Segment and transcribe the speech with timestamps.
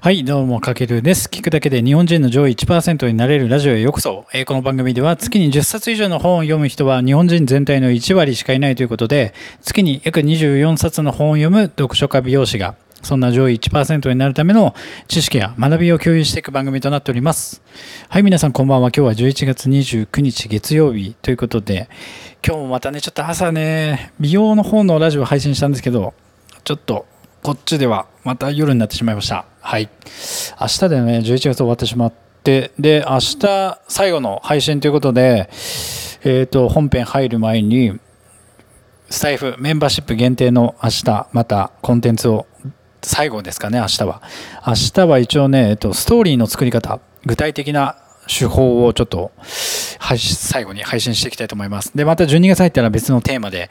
[0.00, 1.26] はい、どうも、かけるです。
[1.28, 4.26] 聞くだけで日本人の上位1%になれるラジオへようこそ。
[4.32, 14.72] えーこの番組では月に10冊以上の本を読む人は日本人全体の1割しかいないということで、月に約24冊の本を読む読書家美容師が、そんな上位1%になるための
[15.08, 17.60] 知識や学びを共有していく番組となっております。
[18.08, 18.92] はい、皆さんこんばんは。
[18.96, 21.88] 今日は11月29日月曜日ということで、
[22.46, 26.14] 今日もまたね、ちょっと朝ね、美容の方のラジオ配信したんですけど、
[26.62, 27.04] ちょっと
[27.42, 29.46] こっちではまた夜になってしまいました。
[29.60, 29.88] はい。
[30.60, 35.48] 明日でね、11月終わってしまって、で、明日最後の配信ということで、
[36.24, 37.98] えっ、と、本編入る前に、
[39.10, 42.46] スタイフメンバーシップ限定の明日、またコンテンツを、
[43.02, 44.22] 最後ですかね、明日は。
[44.66, 47.96] 明日は一応ね、えっと、ストーリーの作り方、具体的な
[48.26, 49.30] 手法をちょっと、
[49.98, 51.96] 配信最後に配信していきたいと思います。
[51.96, 53.70] で、また12月入ったら別のテーマで、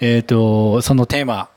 [0.00, 1.50] えっ、と、そのテーマ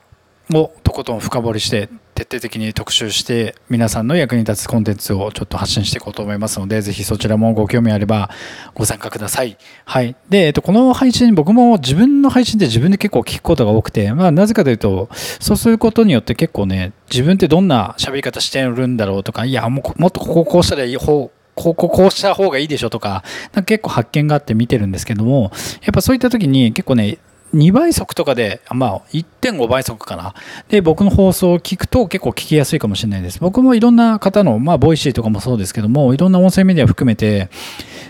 [0.54, 8.30] をとことん深掘りして徹底的に特集して皆さんの役に立つコンテンツをちょっと発信していこうと思いますのでぜひそちらもご興味あれば
[8.74, 9.58] ご参加ください。
[9.84, 10.16] はい。
[10.30, 25.50] で、えっと、この配信僕も自分の配信で自分で結構聞くことが多くて、まあなぜかというとそうすることによって結構ね自分ってどんな喋り方してるんだろうとかいやももっとこここうしたらいい方こうこうこうした方がいいでしょとかなんか結構発見があって見てるんですけども
[25.82, 27.18] やっぱそういった時に結構ね
[27.54, 30.34] 2倍速とかで、まあ、1.5倍速かな。
[30.68, 33.38] で、僕の放送を聞くと結構聞きやすいかもしれないです。
[33.40, 37.48] 僕もいろんな方の、まあ、 Voicy とかもそうですけども、いろんな音声メディア含めて、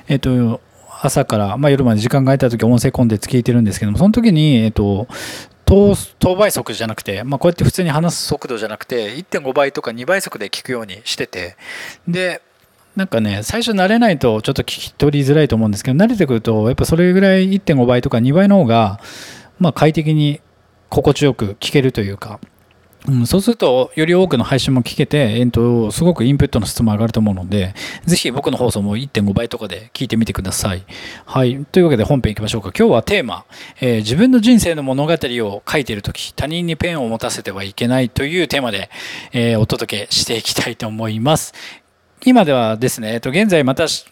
[0.09, 0.61] えっと、
[1.03, 5.07] 朝から、まあ、夜まで時間が空いた時音声コンテンツ聞いてるんですけども、その時に、えっと、
[5.67, 11.57] 等等倍速じゃなくて、まあ、こうやって普通に話す速度じゃなくて、1.5倍とか2倍速で聞くようにしてて、
[12.07, 12.41] で、
[12.97, 19.01] なんかね、最初慣れないとちょっと聞き取りづらいと思うんですけど、慣れてくると、やっぱそれぐらい1.5倍とか2倍の方が、
[19.59, 20.41] まあ快適に
[20.89, 22.41] 心地よく聞けるというか、
[23.09, 30.85] うん、そうすると、より多くの配信も聞けて、えっと、すごくインプットの質も上がると思うので、ぜひ僕の放送も1.5倍とかで聞いてみてください。
[31.25, 31.65] はい。
[31.67, 32.73] というわけで本編いきましょうか。
[32.77, 33.45] 今日はテーマ、
[33.81, 38.91] えー自分の人生の物語を書いているとき、他人にペンを持たせてはいけないというテーマで、
[39.33, 41.55] えーお届けしていきたいと思います。
[42.25, 44.05] 今ではですね、えっと、現在またシ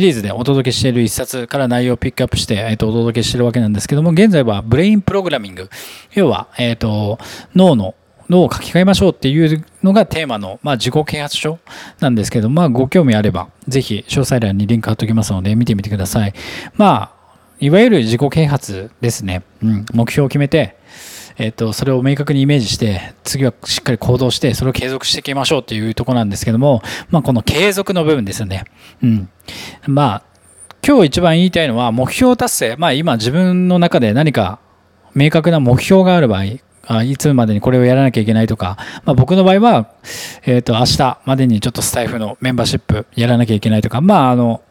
[0.00, 5.68] リーズでお届けしている一冊から内容をピックアップして、えっと、お届けしているわけなんですけども、現在はブレインプログラミング。
[6.14, 7.18] 要は、えっと、
[7.54, 7.94] 脳の、
[8.28, 11.58] 脳を書き換えましょうっていうのがテーマの、まあ、自己啓発書
[12.00, 16.32] なんですけど、まあ、ご興味あれば、ぜひ、詳細欄にリンク貼っておきますので、見てみてください。
[16.74, 17.16] まあ、
[17.60, 19.42] いわゆる自己啓発ですね。
[19.62, 20.76] うん、目標を決めて、
[21.38, 28.64] えっと、それを明確にイメージして、次はしっかり行動して、それを継続していきましょうっていうとこなんですけども、まあ、この継続の部分ですよね。
[29.02, 29.28] うん。
[29.86, 30.22] まあ、
[30.86, 32.76] 今日一番言いたいのは、目標達成。
[32.78, 34.60] まあ、今自分の中で何か
[35.14, 36.44] 明確な目標がある場合、
[36.86, 39.90] あいつまでにこれをやらなきゃいけないとか、まあ、僕の場合は、
[40.44, 44.62] えっ、と、明日までにちょっとスタイフのメンバーシップやらなきゃいけないとか、まあ、あの、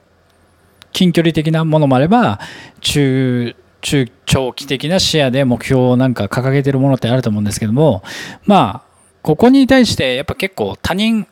[0.94, 2.40] 近距離的なものもあれば、
[2.80, 8.02] 中、中長期的な視野で目標をなんか掲げてるものってあると思うんですけども、
[8.44, 11.28] まあ、ここに対してやっぱ結構他人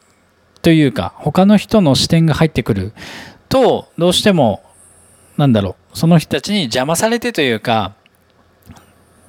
[0.62, 2.94] というか、他の人の視点が入ってくる
[3.50, 4.62] と、どうしても、
[5.36, 7.96] なんだろう、その人たちに邪魔されてというか、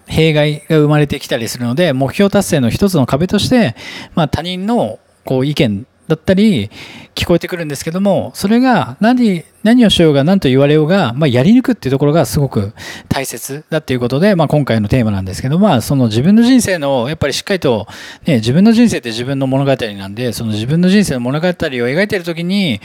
[0.06, 3.74] 弊害が生まれてきたりするので、目標達成の一つの壁として、
[4.14, 6.70] まあ他人のこう意見だったり
[7.14, 12.74] 聞こえてくるんですけども、それが何、何をしようが何と言われようが、まあやり抜くっていうところがすごく
[13.08, 17.86] 大切だっていうことで、まあ今回のテーマなんですけど、まあその自分の人生の、やっぱりしっかりと、
[18.26, 22.80] ね、自分の人生って自分の物語なんで、その自分の人生の物語を描いてるときに、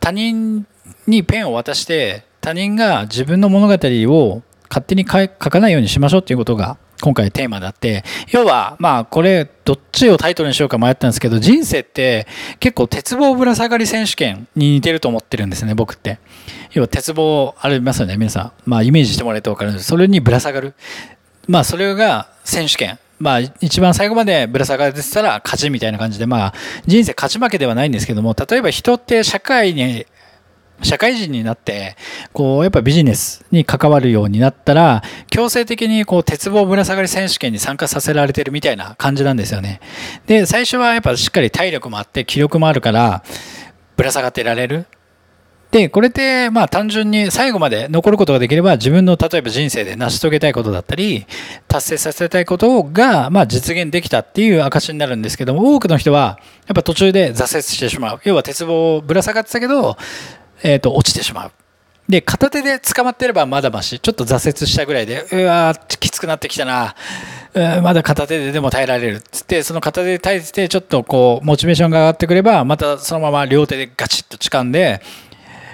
[0.00, 0.66] 他人
[1.06, 12.26] にペンを渡して、他人が自分の物語を勝手に書かないようにしましょうっていうことが今回テーマであって、要は、まあこれどっちをタイトルにしようか迷ったんですけど、人生って
[12.58, 16.18] 結構鉄棒ぶら下がり選手権に似てると思ってるんですね、僕って。
[16.72, 18.52] 要は鉄棒ありますよね、皆さん。
[18.64, 20.74] まあイメージしてもらえると分かるんですそれにぶら下がる。
[21.48, 22.98] まあそれが選手権。
[23.18, 26.54] まあ一番最後までぶら下がれてたら勝ちみたいな感じで、まあ
[26.86, 30.06] 人生勝ち負けではないんですけども、例えば人って社会に
[30.82, 31.96] 社会人になって、
[32.32, 39.80] こう、やっぱビジネスに関わるようになったら、強制的にこう、鉄棒ぶら下がり選手権に参加させられてるみたいな感じなんですよね。
[40.26, 43.22] で、最初はやっぱしっかり体力もあって、気力もあるから、
[43.96, 44.86] ぶら下がってられる。
[45.70, 51.26] で、これって、まあ単純に最後まで残ることができれば、自分の例えば人生で成し遂げたいことだったり、
[51.68, 58.20] 達成させたいことが、まあ実現できたっていう証になるんですけども、多くの人は、やっぱ途中で挫折してしまう。
[58.24, 59.96] 要は鉄棒をぶら下がってたけど、
[60.62, 61.52] えっ、と、落ちてしまう。
[62.08, 64.00] で、片手で捕まってればまだまし。
[64.00, 66.96] ちょっと挫折したぐらいで、うわー、きつくなってきたな。
[67.82, 69.20] まだ片手ででも耐えられる。
[69.20, 75.00] つって、その片手で耐えて、ちょっとこう、モチベーションが上がってくれば、またそのまま両手でガチッと掴んで、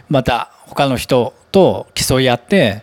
[0.09, 2.83] また他の人と競い合って、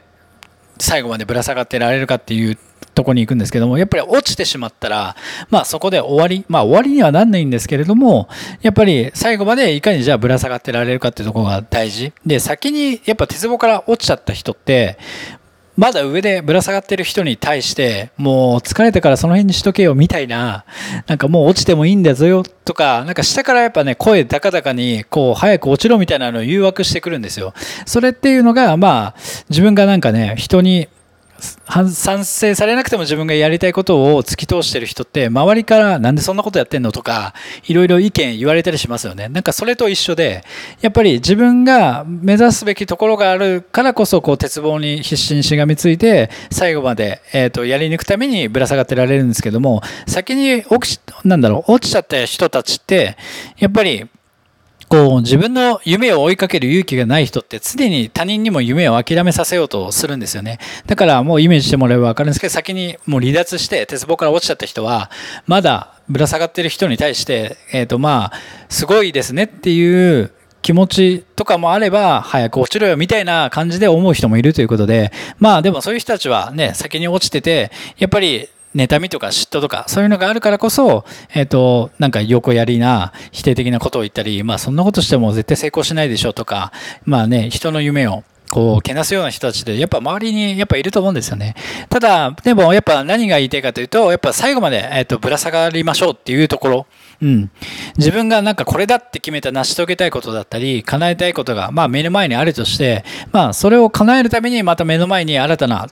[0.80, 2.58] 最後までぶら下がってられるかっていう
[2.94, 5.16] とこに行くんですけども、やっぱり落ちてしまったら、
[5.50, 8.28] まあそこで終わり、まあ終わりにはなんないんですけれども、
[8.62, 12.14] やっぱり最後までいかにじゃあぶら下がってられるかっていうところが大事。
[12.26, 14.98] で、先にやっぱ鉄棒から落ちちゃった人って、
[15.76, 20.66] まだ上でぶら下がってる人に対して、もう疲れたからその辺にしとけよみたいな、
[21.08, 27.56] なんかもう落ちてもいいんだぞよとか、なんか下からやっぱね、声高々に、こう、早く落ちろみたいなのを誘惑してくるんですよ。
[27.88, 29.20] それっていうのが、まあ、
[29.50, 30.90] 自分がなんかね、人に
[31.44, 36.92] 賛成されなくても自分がやりたいことを突き通してる人って周りからなんでそんなことやってんの？
[36.92, 37.34] とか
[37.68, 39.30] いろいろ意見言われたりしますよね。
[39.30, 40.44] なんかそれと一緒で
[40.82, 53.18] やっぱり自分が目指すべきところがあるからこそこう鉄棒に必死にしがみついて最後まで、えー、とやり抜くためにぶら下がってられるんですけども先に落ちなんだろう落ちちゃった人たちって
[53.58, 54.08] やっぱり
[54.94, 60.60] こう自分の夢を追いかける勇気がない人って常に他人にも夢を諦めさせようとするんですよね。
[60.86, 65.10] だからもうイメージしてもらえばわかるんですけど先にもう離脱して鉄棒から落ちちゃった人は
[65.48, 68.34] まだぶら下がってる人に対して、えっ、ー、とまあ
[68.70, 70.32] すごいですねっていう
[70.62, 86.72] 気持ちとかもあれば、早く落ちろよみたいな感じで思う人もいるということで、まあでもそういう人たちはね、先に落ちてて、やっぱり妬みとか嫉妬とか、そういうのがあるからこそ、えっ、ー、と、なんか横やりな否定的なことを言ったり、まあそんなことしても絶対成功しないでしょうとか、
[87.06, 88.24] まあね、人の夢を
[88.54, 91.56] こう、けなすような人たちで、やっぱ周りにやっぱいると思うんですよね。
[91.90, 96.86] ただ、でもやっぱ何が言いたいかというと、やっぱ最後まで、えっ、ー、と、ぶら下がりましょうっていうところ。
[97.20, 97.50] うん。
[97.98, 105.88] 自分がなんかこれだって決めた成し遂げたいことだったり、叶えたいことが、まあ目の前にあるとして、まあそれを叶えるためにまた目の前に新たな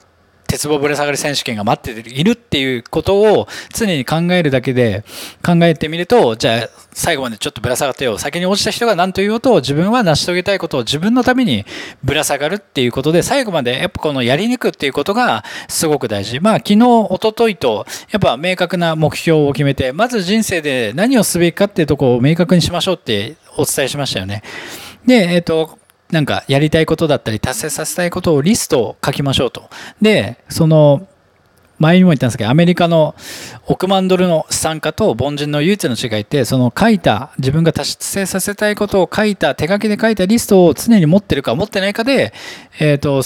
[0.52, 5.02] 鉄棒ぶら下がり選手権が待っているっていうことを常に考えるだけで
[5.42, 8.18] 考えてみると、じゃあ最後までちょっとぶら下がってよ。
[8.18, 11.64] 先に落ちた人が何と言おうと自分は成し遂げたいことを自分のために
[12.04, 16.38] ぶら下がるっていうことで最後までやっぱこのやり抜くっていうことがすごく大事。
[16.40, 24.42] まあ昨日、おとといとやっぱ明確な目標を決めて、まず人生で何をすべきかっていうところを明確にしましょうってお伝えしましたよね。
[25.06, 25.78] で、えっ、ー、と、
[26.12, 29.68] なんかやりたいことだったり達成させたいことをリストを書きましょうと。
[30.00, 31.08] で、その、
[31.78, 33.16] 前にも言ったんですけど、アメリカの
[33.66, 42.32] 億万ドルの資産家と凡人の唯一の違いって、その書いた、自分が達成させたいことを書いた、手書きで書いたリストを常に持ってるか持ってないかで、
[42.78, 43.22] えっ、ー、と、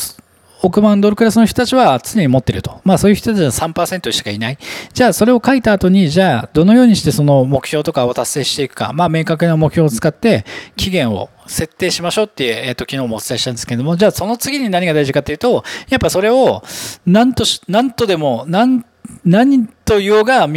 [0.63, 2.81] 億万ドルクラスの人たちは常に持ってると。
[2.85, 4.59] まあそういう人たちは3%しかいない。
[4.93, 10.45] じゃあそれを書いた後に、じゃあどのようにしてその目標とかを達成していくか、まあ明確な目標を使って
[10.77, 16.63] 期限を設定しましょうっていう、えっ、ー、と昨日もお伝えしたんですけども、じゃあその次に何が大事かっていうと、やっぱそれを
[17.05, 18.85] 何とし、何とでも、何、
[19.25, 20.49] 何と言おうが、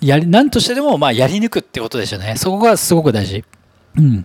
[0.00, 2.34] やり、何としてでもまあやり抜くってことですよね。
[2.36, 3.44] そこがすごく大事。
[3.96, 4.24] うん、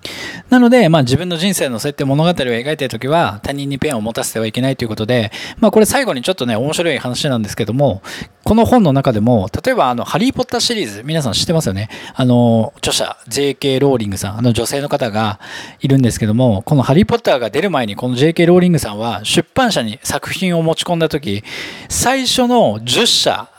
[0.50, 8.04] なので、まあ、自分の人生の設定物語を描いているときは他人にペンを持たせてはいけないということで、まあ、これ最後にちょっとね面白い話なんですけども
[8.44, 11.90] この本の中でも例えばあの「ハリー・ポッター」シリーズ皆さん知ってますよね？
[12.14, 13.80] あの著者 J.K.
[13.80, 15.40] ローリングさんあの女性の方が
[15.80, 18.46] いるんですけどもこの「ハリー・ポッター」が出る前にこの J.K.
[18.46, 21.44] ローリングさんは出版社に作品を持ち込んだ時
[21.90, 23.50] 最初の10社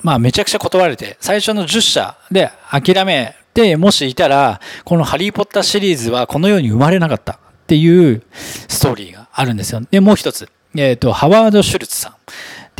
[0.00, 9.80] まあめちゃくちゃ断られて最初の10社で諦めで、もしいたら、このハリーポッターシリーズはこのように生まれなかったっていうストーリーがあるんですよ。
[9.90, 10.48] で、もう一つ。
[10.76, 12.14] えっ、ー、と、ハワード・シュルツさん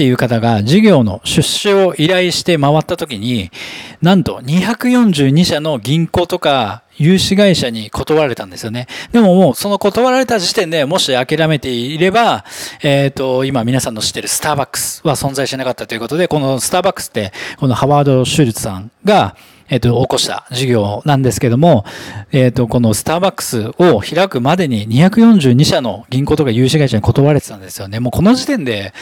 [0.00, 3.50] っていう方が事業の出資を依頼して回った時に、
[4.00, 8.87] なんと242社の銀行とか融資会社に断られたんですよね。
[9.12, 12.47] でももうその断られた時点でもし諦めていれば、
[12.83, 19.37] えっ、ー、と、今皆さんの知ってるスターバックスは存在しなかったということで、このスターバックスって、このハワード・シュルツさんが、
[19.69, 21.85] えっ、と、起こした事業なんですけども、
[22.33, 28.00] えっ、と、このスターバックスを開くまでに242社の銀行とか融資会社に断られてたんですよね。
[28.00, 28.95] もうこの時点で、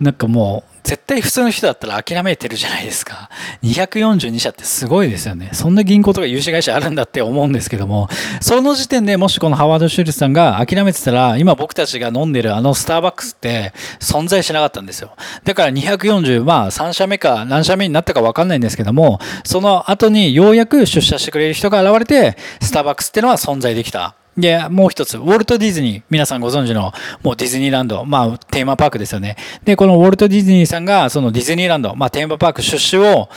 [0.00, 3.28] なんかもう、絶対普通の人だったら諦めてるじゃないですか。
[3.64, 5.50] 242社ってすごいですよね。
[5.52, 8.08] そんな銀行とか融資会社あるんだって思うんですけども、
[8.40, 15.16] その時点でもしこのハワード・シュルツさんが諦めてたら、今僕たちが飲んでるあのスターバックスって存在しなかったんですよ。
[15.42, 24.14] だから240、まあ3社目か何社目になったかわかんないんですけども、その後にようやく出社してくれる人が現れて、スターバックスってのは存在できた。
[24.36, 29.36] で、もう一つ、ウォルト・ディズニー、皆さんご存知の、もうディズニーランド、まあ、テーマパークですよね。
[29.64, 33.28] で、このウォルト・ディズニーさんが、そのディズニーランド、まあ、テーマパーク出資を、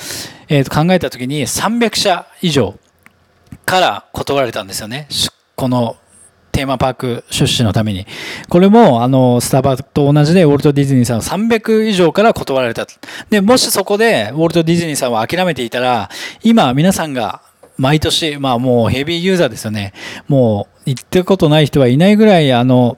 [0.49, 2.75] えー、と考えたときに、300社以上
[3.65, 5.07] から断られたんですよね。
[5.55, 5.95] この
[6.51, 8.05] テーマパーク出資のために。
[8.49, 12.85] これも、あの、スタバと同じで、ウォルト・ディズニーさんは300以上から断られた。
[13.29, 16.09] で、もしそこで、ウォルト・ディズニーさんは諦めていたら、
[16.43, 17.41] 今、皆さんが、
[17.77, 19.93] 毎年、まあもうヘビーユーザーですよね。
[20.27, 22.97] もう、行ったことない人はいないぐらい、あの、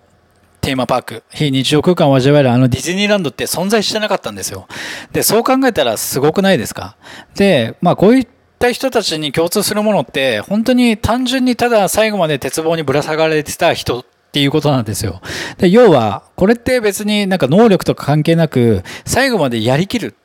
[0.62, 4.68] テーマパーク、非日常空間を味わえるあのディズニーランドって存在してなかったんですよ。
[5.12, 6.96] で、そう考えたらすごくないですか？
[7.36, 8.28] で、まあこういっ
[8.60, 15.20] た人たちに共通するものって、本当に単純にただ最後まで鉄棒にぶら下がれてた人っていうことなんですよ。
[15.58, 20.16] で要は、これって別になんか能力とか関係なく、最後までやりきる。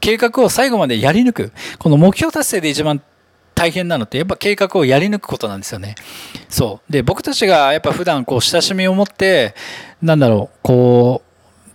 [0.00, 1.52] 計画を最後までやり抜く。
[1.78, 3.02] この目標達成で一番
[3.56, 5.94] 大変なのってやっぱ計画をやり抜くことなんですよね。
[6.50, 6.92] そう。
[6.92, 9.54] で、僕たちがやっぱ普段こう親しみを持って、
[10.02, 11.25] なんだろう、こう、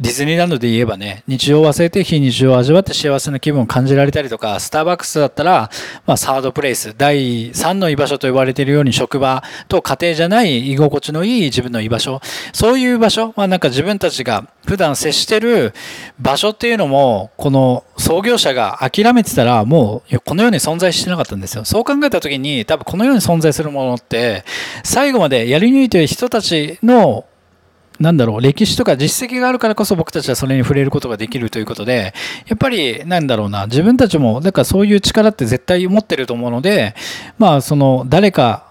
[0.02, 5.70] ディズニーランドで言えばね、日常を忘れて非日常を味わって幸せな気分を感じられたりとか、スターバックスだったら、
[6.08, 12.20] まあ、サードプレイス、第3の居場所と呼ばれているように職場と家庭じゃない居心地のいい自分の居場所、
[12.52, 15.72] そういう場所、まあ、なんか自分たちが普段接してる
[16.20, 21.64] 場所っていうのも、この創業者が諦めてたら、もうこの世に存在してなかったんですよ。
[21.64, 24.46] そう考えた時に、多分この世に存在するものって、
[24.84, 27.26] 最後までやり抜いている人たちの
[28.02, 32.14] なんだろう、歴史とか実績があるからこそ僕たちはそれに触れることができるということで、
[32.48, 36.96] やっぱり、なんだろうな、自分たちも、だからそういう力って絶対持ってると思うので、
[37.38, 38.66] まあ、その、誰か、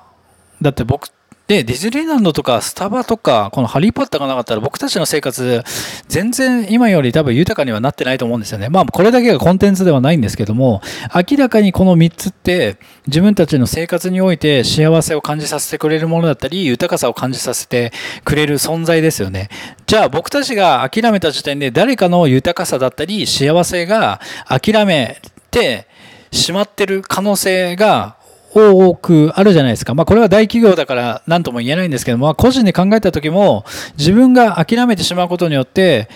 [0.61, 1.09] だって僕
[1.51, 5.65] で、ディズニーランドとかスタバとか、このハリーポッターがなかったら僕たちの生活、
[6.07, 8.69] 全然今より多分豊かにはなってないと思うんですよね。
[8.69, 10.81] まあ、これだけがコンテンツではないんですけども、
[11.13, 12.77] 明らかにこの3つって
[13.09, 17.93] 自分たちの生活において幸せを感じさせてくれるものだったり、豊かさを感じさせて
[18.25, 19.49] くれる存在ですよね。
[19.89, 25.89] じゃあ僕たちが諦めた時点で誰かの豊かさだったり、幸せが諦めて
[26.31, 28.20] しまってる可能性が
[28.55, 29.95] 多くあるじゃないですか。
[29.95, 33.65] まあこれは大企業だから何とも言えないんですけども、まあ、個人で考えた時も
[33.99, 36.09] 自分が諦めてしまうことによって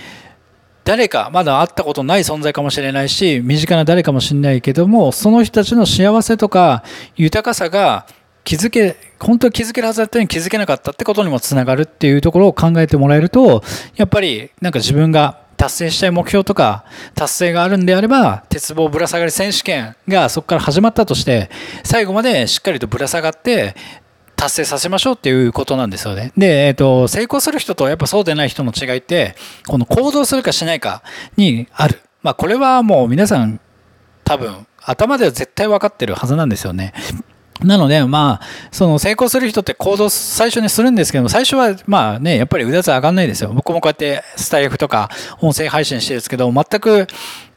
[0.84, 6.84] 誰かまだ会ったことない存在かもしれないし身近な誰かもしれないけどもその人たちの幸せとか
[7.16, 8.06] 豊かさが
[8.44, 13.62] 気づけ本当は気づけるはずだったのに気づけなかったってことにもつながるっていうところを考えてもらえると
[13.96, 16.84] やっぱりなんか自分が達成したい目標とか
[17.14, 21.50] 達成があるんであれば鉄棒ぶら下がり選手権がそこから始まったとして
[21.82, 23.74] 最後までしっかりとぶら下がって
[24.36, 26.32] 達成させましょうっていうことなんですよね。
[26.36, 31.02] で、えっ、ー、と、成功する人とやっぱそうでない人の違いって、この行動するかしないか
[31.36, 32.00] にある。
[32.22, 33.60] まあこれはもう皆さん
[34.24, 36.92] 多分頭では絶対分かってるはずなんですよね。
[37.62, 43.52] なので、まあ、その成功する人って行動最初にするんですけども、最初はまあね、やっぱりうだつ上がんないですよ。
[43.54, 45.08] 僕もこうやってスタイフとか
[45.40, 47.06] 音声配信してるんですけど、全く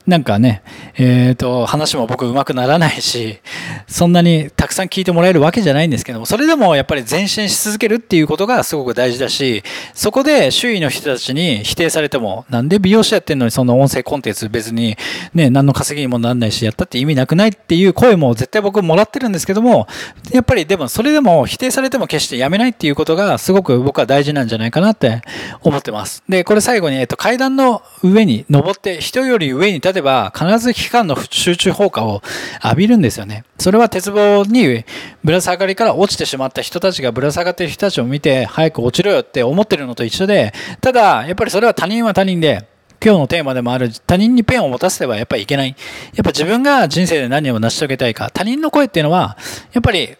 [0.07, 0.63] なんかね、
[0.95, 3.39] えっ、ー、と、話も僕上手くならないし、
[3.87, 14.95] そんなにたくさん聞いてもらえるわけじゃないんですけども、それでもやっぱり前進し続けるっていうことがすごく大事だし、そこで周囲の人たちに否定されても、なんで美容師やってんのにその音声コンテンツ別に
[15.33, 19.87] ね、何の稼ぎにもなんないし、やったって意味なくないっていう声も絶対僕もらってるんですけども、
[20.31, 25.21] やっぱりでもそれでも否定されても決してやめないっていうことがすごく僕は大事なんじゃないかなって
[25.61, 26.23] 思ってます。
[26.29, 32.21] で、これ最後に、えっと、階段の上に登って人より上に立てば必ず期間の集中放火を
[32.63, 33.43] 浴びるんですよね。
[33.59, 34.85] それは鉄棒に
[35.23, 42.67] ぶら下がりから落ちてしまった人たちがぶら下がってる人たちを見て早く落ちろよって思ってるのと一緒で、ただやっぱりそれは他人は他人で、
[43.03, 45.69] 今日のテーマでもある他人にペンを持たせてはやっぱりいけない。
[45.69, 45.73] や
[46.21, 49.37] っぱ自分が人生で何を成し遂げたいか、他人の声っていうのは、
[49.73, 50.15] やっぱり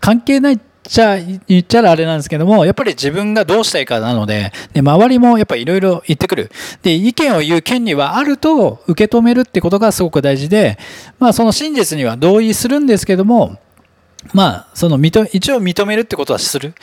[0.00, 6.50] 関係ないちゃ、言っちゃらあれなんですけども、やっぱり自分がどうしたいかなので、で周りもやっぱりいろいろ言ってくる。
[6.82, 10.78] で、意見を言う権利はあると受け止めるってことがすごく大事で、
[11.18, 13.58] まあその真実には同意するんですけども、
[14.32, 16.74] まあ、その、一応認めるってことはする。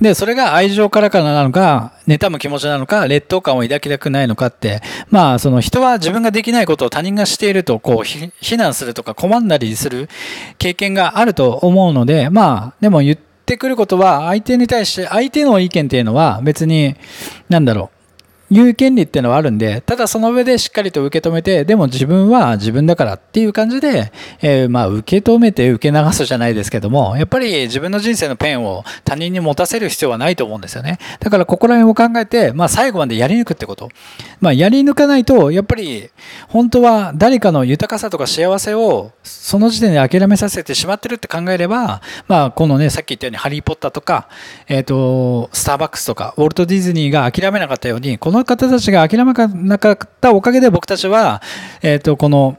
[0.00, 10.08] で、それが愛情からからなのか、妬む気持ちなのか、劣等感を抱きたくないのかって、まあ、その人は自分ができないことを他人がしていると、こう、非難するとか困んだりする
[10.58, 16.96] 経験があると思うので、まあ、でも言って、ってくることは、相手に対して、相手の意見っていうのは別に、
[17.50, 18.01] なんだろう、
[18.52, 30.98] 言う権利っていうのはあるんで、ただその上でしっかりと受け止めて、でも自分は自分だからっていう感じで、えー、まあ受け止めて受け流すじゃないですけども、やっぱり自分の人生のペンを他人に持たせる必要はないと思うんですよね。
[31.20, 33.88] だからここら辺を考えて、まあ最後までやり抜くってこと。
[34.40, 36.10] まあやり抜かないと、やっぱり
[36.48, 44.28] 本当は誰かの豊かさとか幸せをその時点で諦めさせてしまってるって考えれば、まあこのね、さっき言ったようにハリーポッターとか、
[44.68, 51.42] えっ、ー、と、スターバックスとか、ウォルト・ディズニーが諦めなかったように、この方たちが諦めなかったおかげで僕たちは、
[51.82, 52.56] えっ、ー、と、この、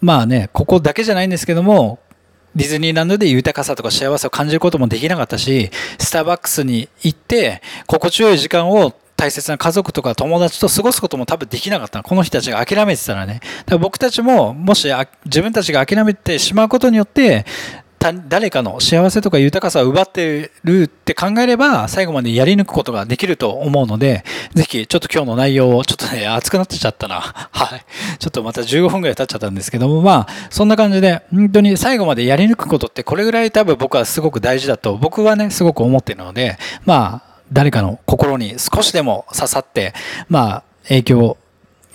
[0.00, 1.98] まあね、ここだけじゃないんですけども、
[2.54, 13.40] ディズニーランドで豊かさとか幸せを感じることもできなかったし、スターバックスに行って、心地よい時間を大切な家族とか友達と過ごすことも多分できなかったこの人たちが諦めてたらね。
[13.60, 14.88] だから僕たちも、もし
[15.24, 17.44] 自分たちが諦めてしまうことによって、
[18.12, 27.20] 誰かの幸せとか豊かさを奪ってるって考えれば、最後までやり抜くことができると思うので、ぜひ、ちょっと今日の内容を、ちょっとね、熱くなってちゃったな。
[27.52, 27.84] はい。
[28.18, 39.94] ちょっとまた15分くらい経っちゃったんですけども、まあ、そんな感じで、本当に最後までやり抜くことってこれぐらい多分僕はすごく大事だと、僕はね、すごく思ってるので、まあ、誰かの心に少しでも刺さって、
[40.28, 41.36] まあ、影響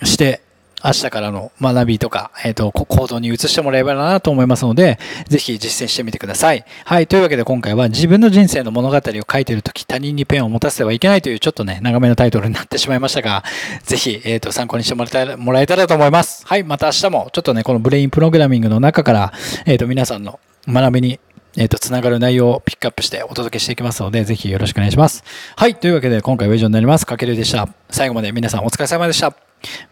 [0.02, 0.40] して、
[0.84, 6.64] 明日からの学びとか、えっ、ー、と、行動に移してもらえばなと思いますので、ぜひ実践してみてください。
[6.84, 7.06] はい。
[7.06, 13.44] というわけで今回は自分の人生の物語を書いているとき他人にペンを持たせてはいけないというちょっとね、長めのタイトルになってしまいましたが、
[13.82, 16.46] ぜひ、えっ、ー、と、参考にしてもらえたらもらえたらと思います。
[16.46, 16.64] はい。
[16.64, 19.32] また明日もちょっとね、このブレインプログラミングの中から、
[19.66, 21.20] えっ、ー、と、皆さんの学びに
[21.56, 25.24] えっ、と、つながる内容をピックアップしてお届けしていきますので、ぜひよろしくお願いします。
[25.56, 25.74] はい。
[25.74, 27.06] というわけで、今回は以上になります。
[27.06, 27.68] かけるでした。
[27.90, 29.34] 最後まで皆さんお疲れ様でした。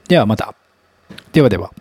[0.07, 0.58] ではまた。
[1.33, 1.73] ではでは。